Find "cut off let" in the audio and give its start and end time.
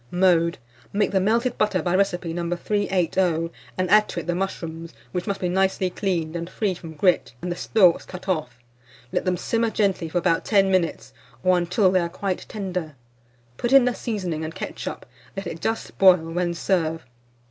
8.03-9.25